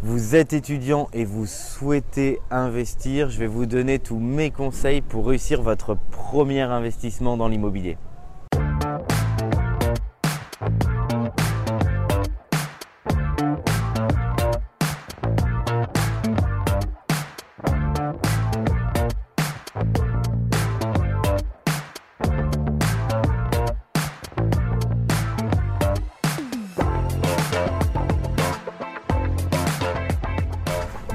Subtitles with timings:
[0.00, 5.26] vous êtes étudiant et vous souhaitez investir, je vais vous donner tous mes conseils pour
[5.26, 7.96] réussir votre premier investissement dans l'immobilier.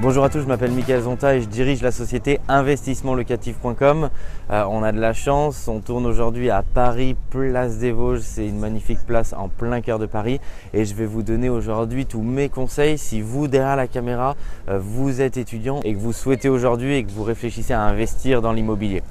[0.04, 4.10] Bonjour à tous, je m'appelle Michael Zonta et je dirige la société investissementlocatif.com.
[4.50, 8.20] Euh, on a de la chance, on tourne aujourd'hui à Paris, place des Vosges.
[8.20, 10.42] C'est une magnifique place en plein cœur de Paris
[10.74, 14.36] et je vais vous donner aujourd'hui tous mes conseils si vous derrière la caméra
[14.68, 18.42] euh, vous êtes étudiant et que vous souhaitez aujourd'hui et que vous réfléchissez à investir
[18.42, 19.02] dans l'immobilier.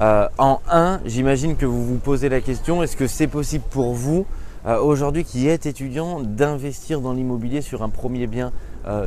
[0.00, 3.92] Euh, en 1, j'imagine que vous vous posez la question, est-ce que c'est possible pour
[3.92, 4.24] vous
[4.64, 8.52] aujourd'hui qui êtes étudiant d'investir dans l'immobilier sur un premier bien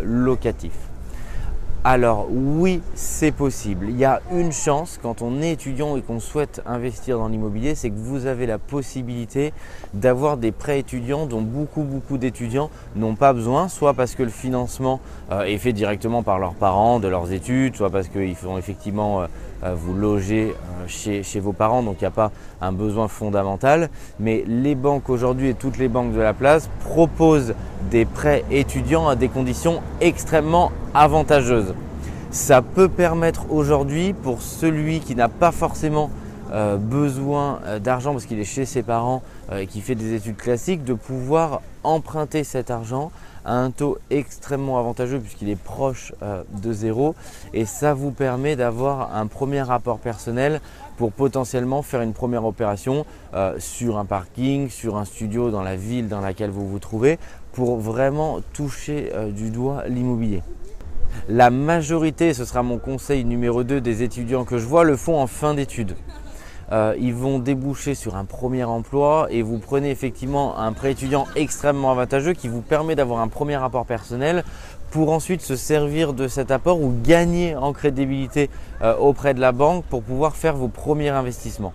[0.03, 0.73] locatif?
[1.87, 3.89] Alors oui, c'est possible.
[3.89, 7.75] Il y a une chance quand on est étudiant et qu'on souhaite investir dans l'immobilier,
[7.75, 9.53] c'est que vous avez la possibilité
[9.93, 14.29] d'avoir des prêts étudiants dont beaucoup beaucoup d'étudiants n'ont pas besoin, soit parce que le
[14.29, 14.99] financement
[15.31, 19.21] euh, est fait directement par leurs parents de leurs études, soit parce qu'ils font effectivement
[19.21, 19.27] euh,
[19.63, 20.55] euh, vous loger
[20.87, 23.91] chez, chez, vos parents, donc il n'y a pas un besoin fondamental.
[24.19, 27.53] Mais les banques aujourd'hui et toutes les banques de la place proposent
[27.91, 31.75] des prêts étudiants à des conditions extrêmement avantageuses.
[32.31, 36.09] Ça peut permettre aujourd'hui pour celui qui n'a pas forcément
[36.51, 40.13] euh, besoin euh, d'argent parce qu'il est chez ses parents euh, et qui fait des
[40.13, 43.11] études classiques, de pouvoir emprunter cet argent
[43.45, 46.13] à un taux extrêmement avantageux puisqu'il est proche
[46.63, 47.13] de zéro
[47.53, 50.61] et ça vous permet d'avoir un premier rapport personnel
[50.97, 53.05] pour potentiellement faire une première opération
[53.59, 57.19] sur un parking, sur un studio dans la ville dans laquelle vous vous trouvez
[57.53, 60.41] pour vraiment toucher du doigt l'immobilier.
[61.29, 65.19] La majorité, ce sera mon conseil numéro 2 des étudiants que je vois, le font
[65.19, 65.95] en fin d'études.
[66.71, 71.27] Euh, ils vont déboucher sur un premier emploi et vous prenez effectivement un prêt étudiant
[71.35, 74.43] extrêmement avantageux qui vous permet d'avoir un premier apport personnel
[74.89, 78.49] pour ensuite se servir de cet apport ou gagner en crédibilité
[78.81, 81.73] euh, auprès de la banque pour pouvoir faire vos premiers investissements.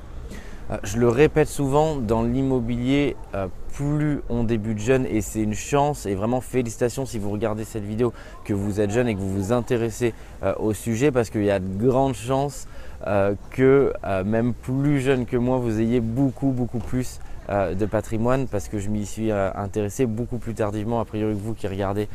[0.71, 5.55] Euh, je le répète souvent, dans l'immobilier, euh, plus on débute jeune et c'est une
[5.55, 8.13] chance et vraiment félicitations si vous regardez cette vidéo
[8.45, 11.51] que vous êtes jeune et que vous vous intéressez euh, au sujet parce qu'il y
[11.51, 12.67] a de grandes chances
[13.51, 13.95] que
[14.27, 18.91] même plus jeune que moi vous ayez beaucoup beaucoup plus de patrimoine parce que je
[18.91, 22.11] m'y suis intéressé beaucoup plus tardivement a priori que vous qui regardez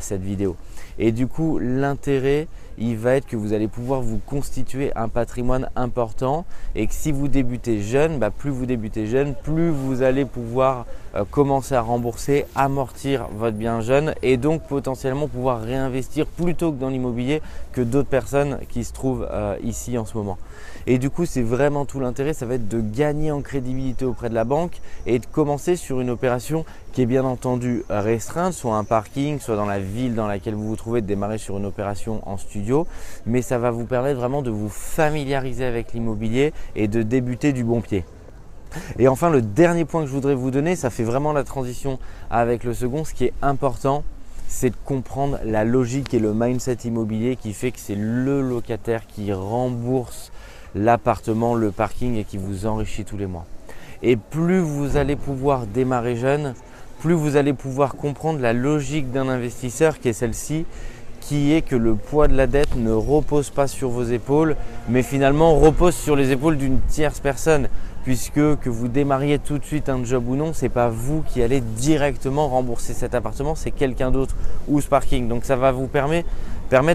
[0.00, 0.56] cette vidéo.
[0.98, 2.48] Et du coup l'intérêt
[2.78, 7.12] il va être que vous allez pouvoir vous constituer un patrimoine important et que si
[7.12, 11.80] vous débutez jeune, bah, plus vous débutez jeune, plus vous allez pouvoir euh, commencer à
[11.80, 17.42] rembourser, amortir votre bien jeune et donc potentiellement pouvoir réinvestir plutôt que dans l'immobilier
[17.72, 20.38] que d'autres personnes qui se trouvent euh, ici en ce moment.
[20.86, 24.28] Et du coup, c'est vraiment tout l'intérêt, ça va être de gagner en crédibilité auprès
[24.28, 28.76] de la banque et de commencer sur une opération qui est bien entendu restreinte, soit
[28.76, 31.66] un parking, soit dans la ville dans laquelle vous vous trouvez, de démarrer sur une
[31.66, 32.86] opération en studio.
[33.26, 37.64] Mais ça va vous permettre vraiment de vous familiariser avec l'immobilier et de débuter du
[37.64, 38.04] bon pied.
[38.98, 41.98] Et enfin, le dernier point que je voudrais vous donner, ça fait vraiment la transition
[42.30, 43.04] avec le second.
[43.04, 44.02] Ce qui est important,
[44.48, 49.06] c'est de comprendre la logique et le mindset immobilier qui fait que c'est le locataire
[49.06, 50.32] qui rembourse
[50.74, 53.46] l'appartement, le parking et qui vous enrichit tous les mois.
[54.02, 56.54] Et plus vous allez pouvoir démarrer jeune,
[57.04, 60.64] plus vous allez pouvoir comprendre la logique d'un investisseur qui est celle-ci,
[61.20, 64.56] qui est que le poids de la dette ne repose pas sur vos épaules,
[64.88, 67.68] mais finalement repose sur les épaules d'une tierce personne
[68.04, 71.42] puisque que vous démarriez tout de suite un job ou non, c'est pas vous qui
[71.42, 74.34] allez directement rembourser cet appartement, c'est quelqu'un d'autre
[74.66, 75.28] ou ce parking.
[75.28, 76.24] Donc ça va vous permettre,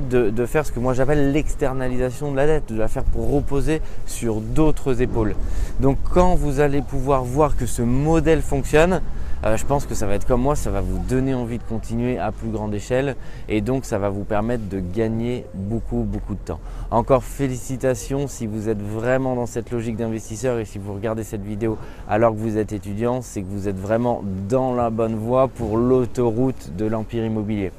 [0.10, 3.32] de, de faire ce que moi j'appelle l'externalisation de la dette, de la faire pour
[3.32, 5.36] reposer sur d'autres épaules.
[5.80, 9.02] Donc quand vous allez pouvoir voir que ce modèle fonctionne,
[9.46, 11.64] euh, je pense que ça va être comme moi, ça va vous donner envie de
[11.64, 13.16] continuer à plus grande échelle
[13.48, 16.60] et donc ça va vous permettre de gagner beaucoup beaucoup de temps.
[16.92, 21.44] Encore félicitations si vous êtes vraiment dans cette logique d'investisseur et si vous regardez cette
[21.44, 21.78] vidéo
[22.10, 25.78] alors que vous êtes étudiant, c'est que vous êtes vraiment dans la bonne voie pour
[25.78, 27.72] l'autoroute de l'empire immobilier.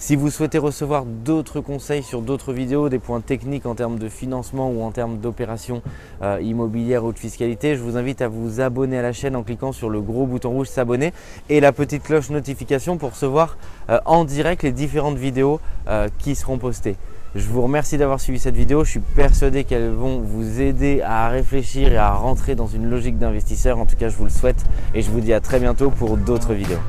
[0.00, 4.08] Si vous souhaitez recevoir d'autres conseils sur d'autres vidéos, des points techniques en termes de
[4.08, 5.82] financement ou en termes d'opérations
[6.22, 9.42] euh, immobilières ou de fiscalité, je vous invite à vous abonner à la chaîne en
[9.42, 11.07] cliquant sur le gros bouton rouge s'abonner
[11.48, 13.56] et la petite cloche notification pour recevoir
[13.90, 16.96] euh, en direct les différentes vidéos euh, qui seront postées.
[17.34, 18.84] Je vous remercie d'avoir suivi cette vidéo.
[18.84, 23.18] Je suis persuadé qu'elles vont vous aider à réfléchir et à rentrer dans une logique
[23.18, 23.78] d'investisseur.
[23.78, 24.64] En tout cas, je vous le souhaite
[24.94, 26.80] et je vous dis à très bientôt pour d'autres vidéos.